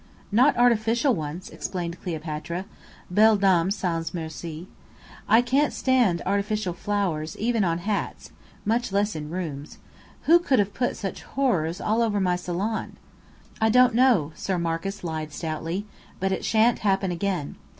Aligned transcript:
"Not 0.31 0.57
artificial 0.57 1.13
ones," 1.13 1.51
explained 1.51 2.01
Cleopatra, 2.01 2.65
belle 3.11 3.37
dame 3.37 3.69
sans 3.69 4.15
merci. 4.15 4.67
"I 5.29 5.43
can't 5.43 5.71
stand 5.71 6.23
artificial 6.25 6.73
flowers 6.73 7.37
even 7.37 7.63
on 7.63 7.77
hats, 7.77 8.31
much 8.65 8.91
less 8.91 9.15
in 9.15 9.29
rooms. 9.29 9.77
Who 10.23 10.39
could 10.39 10.57
have 10.57 10.73
put 10.73 10.97
such 10.97 11.21
horrors 11.21 11.79
all 11.79 12.01
over 12.01 12.19
my 12.19 12.35
salon?" 12.35 12.93
"I 13.61 13.69
don't 13.69 13.93
know," 13.93 14.31
Sir 14.33 14.57
Marcus 14.57 15.03
lied 15.03 15.31
stoutly; 15.31 15.85
"but 16.19 16.31
it 16.31 16.43
shan't 16.43 16.79
happen 16.79 17.11
again. 17.11 17.55